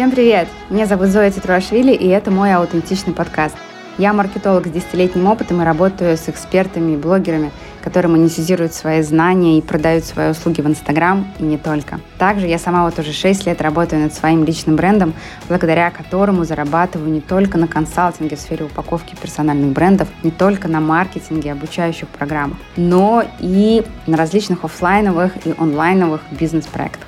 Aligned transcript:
Всем 0.00 0.12
привет! 0.12 0.48
Меня 0.70 0.86
зовут 0.86 1.08
Зоя 1.08 1.30
Титруашвили, 1.30 1.92
и 1.92 2.08
это 2.08 2.30
мой 2.30 2.54
аутентичный 2.54 3.12
подкаст. 3.12 3.54
Я 3.98 4.14
маркетолог 4.14 4.66
с 4.66 4.70
десятилетним 4.70 5.26
опытом 5.26 5.60
и 5.60 5.64
работаю 5.66 6.16
с 6.16 6.26
экспертами 6.26 6.92
и 6.92 6.96
блогерами, 6.96 7.50
которые 7.84 8.10
монетизируют 8.10 8.72
свои 8.72 9.02
знания 9.02 9.58
и 9.58 9.60
продают 9.60 10.06
свои 10.06 10.30
услуги 10.30 10.62
в 10.62 10.66
Инстаграм 10.66 11.30
и 11.38 11.42
не 11.42 11.58
только. 11.58 12.00
Также 12.16 12.46
я 12.46 12.58
сама 12.58 12.86
вот 12.86 12.98
уже 12.98 13.12
6 13.12 13.44
лет 13.44 13.60
работаю 13.60 14.00
над 14.00 14.14
своим 14.14 14.42
личным 14.42 14.74
брендом, 14.74 15.12
благодаря 15.48 15.90
которому 15.90 16.44
зарабатываю 16.44 17.10
не 17.10 17.20
только 17.20 17.58
на 17.58 17.68
консалтинге 17.68 18.36
в 18.36 18.40
сфере 18.40 18.64
упаковки 18.64 19.14
персональных 19.20 19.72
брендов, 19.72 20.08
не 20.22 20.30
только 20.30 20.66
на 20.66 20.80
маркетинге 20.80 21.52
обучающих 21.52 22.08
программах, 22.08 22.56
но 22.78 23.22
и 23.38 23.84
на 24.06 24.16
различных 24.16 24.64
офлайновых 24.64 25.46
и 25.46 25.52
онлайновых 25.58 26.22
бизнес-проектах. 26.30 27.06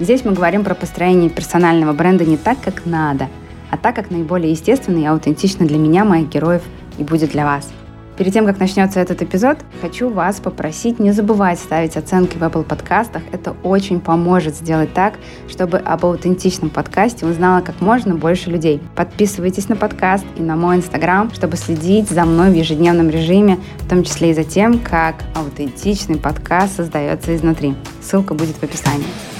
Здесь 0.00 0.24
мы 0.24 0.32
говорим 0.32 0.64
про 0.64 0.74
построение 0.74 1.30
персонального 1.30 1.92
бренда 1.92 2.24
не 2.24 2.36
так, 2.36 2.60
как 2.60 2.84
надо, 2.84 3.28
а 3.70 3.76
так, 3.76 3.94
как 3.94 4.10
наиболее 4.10 4.50
естественно 4.50 4.98
и 4.98 5.04
аутентично 5.04 5.66
для 5.66 5.78
меня, 5.78 6.04
моих 6.04 6.28
героев 6.28 6.62
и 6.98 7.04
будет 7.04 7.30
для 7.30 7.44
вас. 7.44 7.70
Перед 8.18 8.32
тем, 8.32 8.46
как 8.46 8.58
начнется 8.58 9.00
этот 9.00 9.22
эпизод, 9.22 9.58
хочу 9.80 10.08
вас 10.08 10.40
попросить 10.40 10.98
не 11.00 11.12
забывать 11.12 11.58
ставить 11.58 11.96
оценки 11.96 12.36
в 12.36 12.42
Apple 12.42 12.64
подкастах. 12.64 13.22
Это 13.32 13.56
очень 13.62 14.00
поможет 14.00 14.54
сделать 14.56 14.92
так, 14.94 15.14
чтобы 15.48 15.78
об 15.78 16.04
аутентичном 16.06 16.70
подкасте 16.70 17.26
узнало 17.26 17.60
как 17.60 17.80
можно 17.80 18.14
больше 18.14 18.50
людей. 18.50 18.80
Подписывайтесь 18.94 19.68
на 19.68 19.74
подкаст 19.74 20.24
и 20.36 20.42
на 20.42 20.54
мой 20.54 20.76
инстаграм, 20.76 21.32
чтобы 21.32 21.56
следить 21.56 22.08
за 22.08 22.24
мной 22.24 22.50
в 22.50 22.54
ежедневном 22.54 23.10
режиме, 23.10 23.58
в 23.78 23.88
том 23.88 24.04
числе 24.04 24.30
и 24.30 24.34
за 24.34 24.44
тем, 24.44 24.78
как 24.78 25.16
аутентичный 25.34 26.16
подкаст 26.16 26.76
создается 26.76 27.34
изнутри. 27.34 27.74
Ссылка 28.00 28.34
будет 28.34 28.56
в 28.56 28.62
описании. 28.62 29.33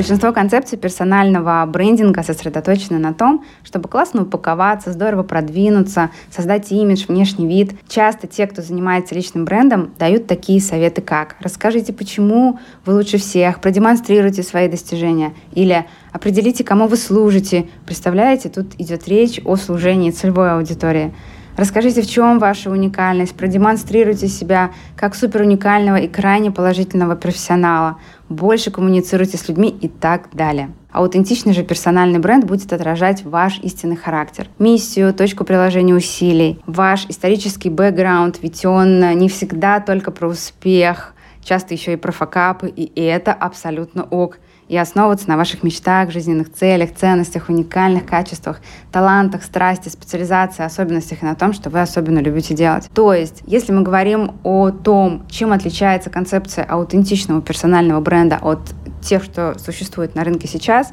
Большинство 0.00 0.32
концепций 0.32 0.78
персонального 0.78 1.62
брендинга 1.66 2.22
сосредоточены 2.22 2.98
на 2.98 3.12
том, 3.12 3.44
чтобы 3.62 3.86
классно 3.90 4.22
упаковаться, 4.22 4.92
здорово 4.92 5.24
продвинуться, 5.24 6.08
создать 6.34 6.72
имидж, 6.72 7.04
внешний 7.06 7.46
вид. 7.46 7.74
Часто 7.86 8.26
те, 8.26 8.46
кто 8.46 8.62
занимается 8.62 9.14
личным 9.14 9.44
брендом, 9.44 9.90
дают 9.98 10.26
такие 10.26 10.62
советы, 10.62 11.02
как 11.02 11.36
«расскажите, 11.40 11.92
почему 11.92 12.58
вы 12.86 12.94
лучше 12.94 13.18
всех», 13.18 13.60
«продемонстрируйте 13.60 14.42
свои 14.42 14.68
достижения» 14.68 15.34
или 15.52 15.84
«определите, 16.12 16.64
кому 16.64 16.86
вы 16.86 16.96
служите». 16.96 17.68
Представляете, 17.84 18.48
тут 18.48 18.68
идет 18.78 19.06
речь 19.06 19.38
о 19.44 19.56
служении 19.56 20.12
целевой 20.12 20.52
аудитории. 20.52 21.12
Расскажите, 21.60 22.00
в 22.00 22.08
чем 22.08 22.38
ваша 22.38 22.70
уникальность, 22.70 23.34
продемонстрируйте 23.34 24.28
себя 24.28 24.70
как 24.96 25.14
супер 25.14 25.42
уникального 25.42 25.96
и 25.96 26.08
крайне 26.08 26.50
положительного 26.50 27.16
профессионала, 27.16 27.98
больше 28.30 28.70
коммуницируйте 28.70 29.36
с 29.36 29.46
людьми 29.46 29.68
и 29.68 29.86
так 29.86 30.30
далее. 30.32 30.70
Аутентичный 30.90 31.52
же 31.52 31.62
персональный 31.62 32.18
бренд 32.18 32.46
будет 32.46 32.72
отражать 32.72 33.24
ваш 33.24 33.58
истинный 33.58 33.96
характер, 33.96 34.48
миссию, 34.58 35.12
точку 35.12 35.44
приложения 35.44 35.94
усилий, 35.94 36.58
ваш 36.64 37.04
исторический 37.10 37.68
бэкграунд, 37.68 38.38
ведь 38.40 38.64
он 38.64 39.18
не 39.18 39.28
всегда 39.28 39.80
только 39.80 40.12
про 40.12 40.28
успех, 40.28 41.12
часто 41.44 41.74
еще 41.74 41.92
и 41.92 41.96
про 41.96 42.10
факапы, 42.10 42.68
и 42.68 43.02
это 43.02 43.34
абсолютно 43.34 44.04
ок– 44.04 44.38
и 44.70 44.76
основываться 44.76 45.28
на 45.28 45.36
ваших 45.36 45.64
мечтах, 45.64 46.12
жизненных 46.12 46.52
целях, 46.52 46.94
ценностях, 46.94 47.48
уникальных 47.48 48.06
качествах, 48.06 48.60
талантах, 48.92 49.42
страсти, 49.42 49.88
специализации, 49.88 50.62
особенностях 50.64 51.24
и 51.24 51.26
на 51.26 51.34
том, 51.34 51.52
что 51.52 51.70
вы 51.70 51.80
особенно 51.80 52.20
любите 52.20 52.54
делать. 52.54 52.88
То 52.94 53.12
есть, 53.12 53.42
если 53.46 53.72
мы 53.72 53.82
говорим 53.82 54.30
о 54.44 54.70
том, 54.70 55.24
чем 55.28 55.50
отличается 55.50 56.08
концепция 56.08 56.64
аутентичного 56.64 57.42
персонального 57.42 58.00
бренда 58.00 58.38
от 58.40 58.60
тех, 59.02 59.24
что 59.24 59.58
существует 59.58 60.14
на 60.14 60.22
рынке 60.22 60.46
сейчас, 60.46 60.92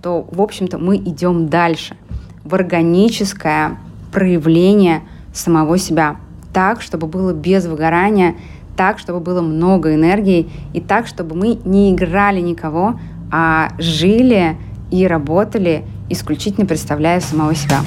то, 0.00 0.26
в 0.32 0.40
общем-то, 0.40 0.78
мы 0.78 0.96
идем 0.96 1.50
дальше 1.50 1.98
в 2.44 2.54
органическое 2.54 3.76
проявление 4.10 5.02
самого 5.34 5.76
себя 5.76 6.16
так, 6.54 6.80
чтобы 6.80 7.06
было 7.06 7.34
без 7.34 7.66
выгорания, 7.66 8.36
так, 8.74 8.98
чтобы 8.98 9.20
было 9.20 9.42
много 9.42 9.94
энергии 9.94 10.48
и 10.72 10.80
так, 10.80 11.06
чтобы 11.08 11.36
мы 11.36 11.58
не 11.64 11.92
играли 11.92 12.40
никого, 12.40 12.98
а 13.30 13.70
жили 13.78 14.56
и 14.90 15.06
работали 15.06 15.84
исключительно 16.10 16.66
представляя 16.66 17.20
самого 17.20 17.54
себя. 17.54 17.80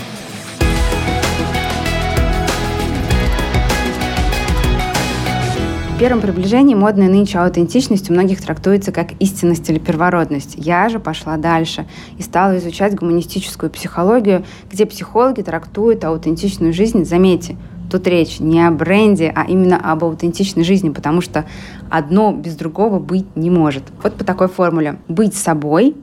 В 5.95 6.03
первом 6.03 6.21
приближении 6.21 6.73
модная 6.73 7.09
нынче 7.09 7.37
аутентичность 7.37 8.09
у 8.09 8.13
многих 8.13 8.41
трактуется 8.41 8.91
как 8.91 9.11
истинность 9.19 9.69
или 9.69 9.77
первородность. 9.77 10.55
Я 10.57 10.89
же 10.89 10.99
пошла 10.99 11.37
дальше 11.37 11.85
и 12.17 12.23
стала 12.23 12.57
изучать 12.57 12.95
гуманистическую 12.95 13.69
психологию, 13.69 14.43
где 14.71 14.87
психологи 14.87 15.41
трактуют 15.43 16.03
аутентичную 16.03 16.73
жизнь, 16.73 17.05
заметьте, 17.05 17.55
Тут 17.91 18.07
речь 18.07 18.39
не 18.39 18.65
о 18.65 18.71
бренде, 18.71 19.33
а 19.35 19.43
именно 19.43 19.77
об 19.77 20.05
аутентичной 20.05 20.63
жизни, 20.63 20.89
потому 20.91 21.19
что 21.19 21.43
одно 21.89 22.31
без 22.31 22.55
другого 22.55 22.99
быть 22.99 23.35
не 23.35 23.49
может. 23.49 23.83
Вот 24.01 24.15
по 24.15 24.23
такой 24.23 24.47
формуле. 24.47 24.99
Быть 25.09 25.35
собой, 25.35 25.97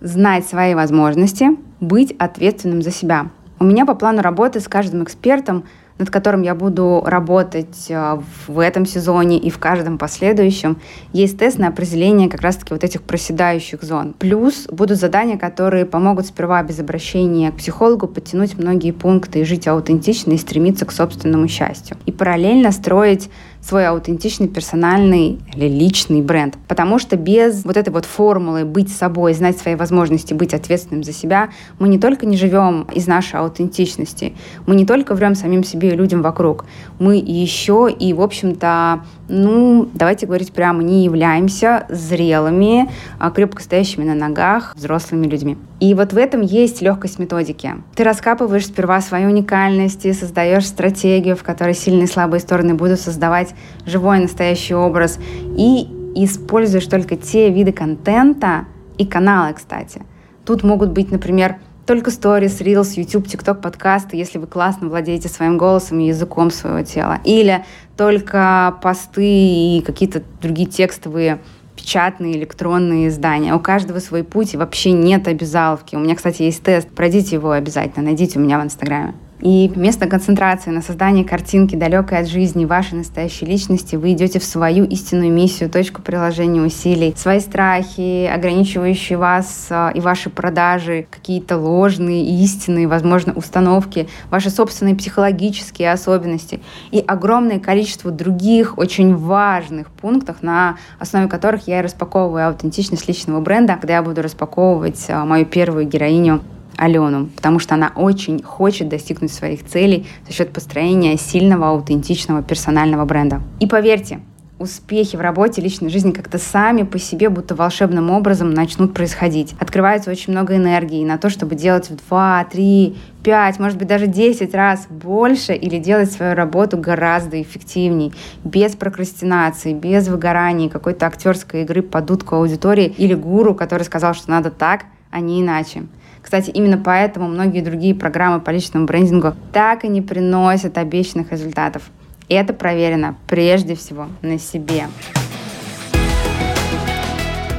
знать 0.00 0.46
свои 0.46 0.74
возможности, 0.74 1.50
быть 1.80 2.12
ответственным 2.18 2.80
за 2.80 2.90
себя. 2.90 3.26
У 3.58 3.64
меня 3.64 3.84
по 3.84 3.94
плану 3.94 4.22
работы 4.22 4.58
с 4.58 4.68
каждым 4.68 5.04
экспертом 5.04 5.64
над 5.98 6.10
которым 6.10 6.42
я 6.42 6.54
буду 6.54 7.02
работать 7.06 7.86
э, 7.88 8.18
в 8.48 8.58
этом 8.58 8.84
сезоне 8.84 9.38
и 9.38 9.48
в 9.48 9.58
каждом 9.58 9.96
последующем, 9.96 10.78
есть 11.12 11.38
тест 11.38 11.58
на 11.58 11.68
определение 11.68 12.28
как 12.28 12.40
раз-таки 12.40 12.74
вот 12.74 12.82
этих 12.82 13.02
проседающих 13.02 13.82
зон. 13.82 14.14
Плюс 14.18 14.66
будут 14.70 14.98
задания, 14.98 15.38
которые 15.38 15.86
помогут 15.86 16.26
сперва 16.26 16.62
без 16.62 16.80
обращения 16.80 17.52
к 17.52 17.56
психологу 17.56 18.08
подтянуть 18.08 18.58
многие 18.58 18.90
пункты 18.90 19.40
и 19.40 19.44
жить 19.44 19.68
аутентично 19.68 20.32
и 20.32 20.38
стремиться 20.38 20.84
к 20.84 20.92
собственному 20.92 21.46
счастью. 21.46 21.96
И 22.06 22.12
параллельно 22.12 22.72
строить 22.72 23.30
свой 23.66 23.86
аутентичный, 23.86 24.48
персональный 24.48 25.40
или 25.54 25.68
личный 25.68 26.20
бренд. 26.20 26.56
Потому 26.68 26.98
что 26.98 27.16
без 27.16 27.64
вот 27.64 27.76
этой 27.76 27.90
вот 27.90 28.04
формулы 28.04 28.64
быть 28.64 28.94
собой, 28.94 29.32
знать 29.34 29.58
свои 29.58 29.74
возможности, 29.74 30.34
быть 30.34 30.52
ответственным 30.52 31.02
за 31.02 31.12
себя, 31.12 31.50
мы 31.78 31.88
не 31.88 31.98
только 31.98 32.26
не 32.26 32.36
живем 32.36 32.86
из 32.94 33.06
нашей 33.06 33.40
аутентичности, 33.40 34.34
мы 34.66 34.74
не 34.74 34.84
только 34.84 35.14
врем 35.14 35.34
самим 35.34 35.64
себе 35.64 35.90
и 35.90 35.96
людям 35.96 36.22
вокруг, 36.22 36.66
мы 36.98 37.16
еще 37.16 37.88
и, 37.90 38.12
в 38.12 38.20
общем-то, 38.20 39.04
ну, 39.28 39.88
давайте 39.94 40.26
говорить 40.26 40.52
прямо, 40.52 40.82
не 40.82 41.04
являемся 41.04 41.86
зрелыми, 41.88 42.90
а 43.18 43.30
крепко 43.30 43.62
стоящими 43.62 44.04
на 44.04 44.14
ногах 44.14 44.74
взрослыми 44.76 45.26
людьми. 45.26 45.56
И 45.80 45.92
вот 45.94 46.12
в 46.12 46.16
этом 46.16 46.40
есть 46.40 46.82
легкость 46.82 47.18
методики. 47.18 47.74
Ты 47.94 48.04
раскапываешь 48.04 48.66
сперва 48.66 49.00
свою 49.00 49.28
уникальность 49.28 50.06
и 50.06 50.12
создаешь 50.12 50.66
стратегию, 50.66 51.36
в 51.36 51.42
которой 51.42 51.74
сильные 51.74 52.04
и 52.04 52.06
слабые 52.06 52.40
стороны 52.40 52.74
будут 52.74 53.00
создавать 53.00 53.53
живой 53.86 54.20
настоящий 54.20 54.74
образ. 54.74 55.18
И 55.56 55.88
используешь 56.14 56.86
только 56.86 57.16
те 57.16 57.50
виды 57.50 57.72
контента 57.72 58.66
и 58.98 59.06
каналы, 59.06 59.54
кстати. 59.54 60.02
Тут 60.44 60.62
могут 60.62 60.90
быть, 60.90 61.10
например, 61.10 61.56
только 61.86 62.10
сторис, 62.10 62.60
reels, 62.60 62.94
YouTube, 62.94 63.26
TikTok, 63.26 63.60
подкасты, 63.60 64.16
если 64.16 64.38
вы 64.38 64.46
классно 64.46 64.88
владеете 64.88 65.28
своим 65.28 65.58
голосом 65.58 66.00
и 66.00 66.06
языком 66.06 66.50
своего 66.50 66.82
тела. 66.82 67.18
Или 67.24 67.64
только 67.96 68.78
посты 68.82 69.22
и 69.22 69.82
какие-то 69.84 70.22
другие 70.40 70.68
текстовые 70.68 71.40
печатные, 71.76 72.36
электронные 72.36 73.08
издания. 73.08 73.54
У 73.54 73.60
каждого 73.60 73.98
свой 73.98 74.24
путь, 74.24 74.54
и 74.54 74.56
вообще 74.56 74.92
нет 74.92 75.28
обязаловки. 75.28 75.96
У 75.96 75.98
меня, 75.98 76.14
кстати, 76.14 76.42
есть 76.42 76.62
тест. 76.62 76.88
Пройдите 76.88 77.36
его 77.36 77.50
обязательно, 77.50 78.04
найдите 78.04 78.38
у 78.38 78.42
меня 78.42 78.58
в 78.58 78.64
Инстаграме. 78.64 79.14
И 79.40 79.70
вместо 79.74 80.06
концентрации 80.06 80.70
на 80.70 80.80
создании 80.80 81.24
картинки, 81.24 81.74
далекой 81.74 82.18
от 82.18 82.28
жизни 82.28 82.64
вашей 82.64 82.94
настоящей 82.94 83.46
личности, 83.46 83.96
вы 83.96 84.12
идете 84.12 84.38
в 84.38 84.44
свою 84.44 84.84
истинную 84.84 85.32
миссию, 85.32 85.68
точку 85.68 86.02
приложения 86.02 86.62
усилий, 86.62 87.14
свои 87.16 87.40
страхи, 87.40 88.26
ограничивающие 88.26 89.18
вас 89.18 89.66
а, 89.70 89.90
и 89.94 90.00
ваши 90.00 90.30
продажи, 90.30 91.06
какие-то 91.10 91.58
ложные, 91.58 92.24
истинные, 92.42 92.86
возможно, 92.86 93.32
установки, 93.32 94.08
ваши 94.30 94.50
собственные 94.50 94.94
психологические 94.94 95.92
особенности. 95.92 96.60
И 96.92 97.00
огромное 97.00 97.58
количество 97.58 98.10
других 98.10 98.78
очень 98.78 99.16
важных 99.16 99.88
пунктов, 99.90 100.42
на 100.42 100.76
основе 100.98 101.28
которых 101.28 101.66
я 101.66 101.80
и 101.80 101.82
распаковываю 101.82 102.48
аутентичность 102.48 103.08
личного 103.08 103.40
бренда, 103.40 103.76
когда 103.76 103.94
я 103.94 104.02
буду 104.02 104.22
распаковывать 104.22 105.06
а, 105.08 105.24
мою 105.24 105.44
первую 105.44 105.86
героиню 105.86 106.40
Алену, 106.76 107.28
потому 107.36 107.58
что 107.58 107.74
она 107.74 107.92
очень 107.94 108.42
хочет 108.42 108.88
достигнуть 108.88 109.32
своих 109.32 109.64
целей 109.64 110.06
за 110.26 110.32
счет 110.32 110.52
построения 110.52 111.16
сильного, 111.16 111.68
аутентичного 111.68 112.42
персонального 112.42 113.04
бренда. 113.04 113.40
И 113.60 113.66
поверьте, 113.66 114.20
успехи 114.58 115.16
в 115.16 115.20
работе, 115.20 115.60
личной 115.60 115.90
жизни 115.90 116.12
как-то 116.12 116.38
сами 116.38 116.82
по 116.82 116.98
себе, 116.98 117.28
будто 117.28 117.54
волшебным 117.54 118.10
образом 118.10 118.52
начнут 118.52 118.94
происходить. 118.94 119.54
Открывается 119.58 120.10
очень 120.10 120.32
много 120.32 120.56
энергии 120.56 121.04
на 121.04 121.18
то, 121.18 121.28
чтобы 121.28 121.54
делать 121.54 121.90
в 121.90 121.96
2, 122.08 122.46
3, 122.50 122.96
5, 123.22 123.58
может 123.58 123.78
быть, 123.78 123.88
даже 123.88 124.06
10 124.06 124.54
раз 124.54 124.86
больше 124.88 125.54
или 125.54 125.78
делать 125.78 126.12
свою 126.12 126.34
работу 126.34 126.78
гораздо 126.78 127.40
эффективней, 127.40 128.12
без 128.44 128.76
прокрастинации, 128.76 129.72
без 129.72 130.08
выгорания, 130.08 130.68
какой-то 130.68 131.06
актерской 131.06 131.62
игры 131.62 131.82
под 131.82 132.06
дудку 132.06 132.36
аудитории 132.36 132.94
или 132.96 133.14
гуру, 133.14 133.54
который 133.54 133.82
сказал, 133.82 134.14
что 134.14 134.30
надо 134.30 134.50
так, 134.50 134.84
а 135.14 135.20
не 135.20 135.40
иначе. 135.40 135.84
Кстати, 136.20 136.50
именно 136.50 136.76
поэтому 136.76 137.28
многие 137.28 137.60
другие 137.60 137.94
программы 137.94 138.40
по 138.40 138.50
личному 138.50 138.84
брендингу 138.84 139.34
так 139.52 139.84
и 139.84 139.88
не 139.88 140.02
приносят 140.02 140.76
обещанных 140.76 141.30
результатов. 141.30 141.84
И 142.28 142.34
это 142.34 142.52
проверено 142.52 143.14
прежде 143.28 143.76
всего 143.76 144.08
на 144.22 144.40
себе. 144.40 144.88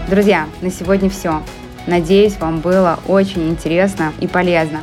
Друзья, 0.10 0.48
на 0.62 0.70
сегодня 0.70 1.10
все. 1.10 1.42
Надеюсь, 1.88 2.38
вам 2.40 2.60
было 2.60 3.00
очень 3.08 3.50
интересно 3.50 4.12
и 4.20 4.28
полезно. 4.28 4.80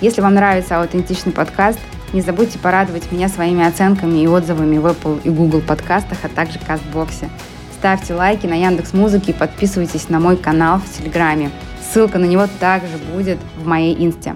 Если 0.00 0.20
вам 0.20 0.34
нравится 0.34 0.80
аутентичный 0.80 1.32
подкаст, 1.32 1.80
не 2.12 2.20
забудьте 2.20 2.60
порадовать 2.60 3.10
меня 3.10 3.28
своими 3.28 3.66
оценками 3.66 4.18
и 4.20 4.28
отзывами 4.28 4.78
в 4.78 4.86
Apple 4.86 5.20
и 5.24 5.30
Google 5.30 5.60
подкастах, 5.60 6.18
а 6.22 6.28
также 6.28 6.60
Кастбоксе. 6.60 7.30
Ставьте 7.78 8.14
лайки 8.14 8.46
на 8.46 8.54
Яндекс 8.54 8.92
Музыке 8.92 9.32
и 9.32 9.34
подписывайтесь 9.34 10.08
на 10.08 10.20
мой 10.20 10.36
канал 10.36 10.78
в 10.78 10.88
Телеграме. 10.96 11.50
Ссылка 11.92 12.18
на 12.18 12.24
него 12.24 12.46
также 12.58 12.96
будет 13.14 13.38
в 13.58 13.66
моей 13.66 13.94
инсте. 14.02 14.34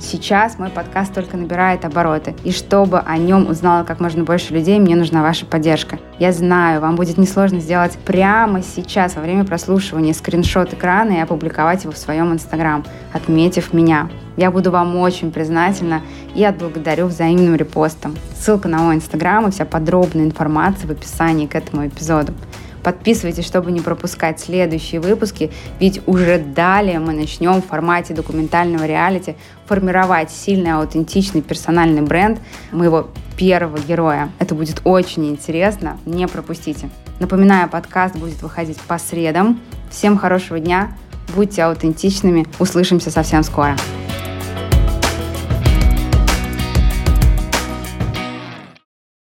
Сейчас 0.00 0.58
мой 0.58 0.70
подкаст 0.70 1.14
только 1.14 1.36
набирает 1.36 1.84
обороты, 1.84 2.34
и 2.42 2.50
чтобы 2.50 2.98
о 2.98 3.16
нем 3.16 3.48
узнало 3.48 3.84
как 3.84 4.00
можно 4.00 4.24
больше 4.24 4.52
людей, 4.52 4.80
мне 4.80 4.96
нужна 4.96 5.22
ваша 5.22 5.46
поддержка. 5.46 6.00
Я 6.18 6.32
знаю, 6.32 6.80
вам 6.80 6.96
будет 6.96 7.16
несложно 7.16 7.60
сделать 7.60 7.96
прямо 8.04 8.60
сейчас, 8.60 9.14
во 9.14 9.22
время 9.22 9.44
прослушивания, 9.44 10.14
скриншот 10.14 10.74
экрана 10.74 11.12
и 11.12 11.20
опубликовать 11.20 11.84
его 11.84 11.92
в 11.92 11.96
своем 11.96 12.32
инстаграм, 12.32 12.84
отметив 13.12 13.72
меня. 13.72 14.10
Я 14.36 14.50
буду 14.50 14.72
вам 14.72 14.96
очень 14.96 15.30
признательна 15.30 16.02
и 16.34 16.42
отблагодарю 16.44 17.06
взаимным 17.06 17.54
репостом. 17.54 18.16
Ссылка 18.36 18.66
на 18.66 18.78
мой 18.78 18.96
инстаграм 18.96 19.46
и 19.46 19.52
вся 19.52 19.64
подробная 19.64 20.24
информация 20.24 20.88
в 20.88 20.90
описании 20.90 21.46
к 21.46 21.54
этому 21.54 21.86
эпизоду. 21.86 22.34
Подписывайтесь, 22.86 23.44
чтобы 23.44 23.72
не 23.72 23.80
пропускать 23.80 24.38
следующие 24.38 25.00
выпуски, 25.00 25.50
ведь 25.80 26.06
уже 26.06 26.38
далее 26.38 27.00
мы 27.00 27.14
начнем 27.14 27.60
в 27.60 27.66
формате 27.66 28.14
документального 28.14 28.86
реалити 28.86 29.34
формировать 29.66 30.30
сильный, 30.30 30.70
аутентичный 30.70 31.42
персональный 31.42 32.02
бренд 32.02 32.38
моего 32.70 33.08
первого 33.36 33.80
героя. 33.80 34.30
Это 34.38 34.54
будет 34.54 34.82
очень 34.84 35.28
интересно, 35.28 35.98
не 36.06 36.28
пропустите. 36.28 36.88
Напоминаю, 37.18 37.68
подкаст 37.68 38.14
будет 38.14 38.40
выходить 38.40 38.78
по 38.82 38.98
средам. 38.98 39.60
Всем 39.90 40.16
хорошего 40.16 40.60
дня, 40.60 40.96
будьте 41.34 41.64
аутентичными, 41.64 42.46
услышимся 42.60 43.10
совсем 43.10 43.42
скоро. 43.42 43.76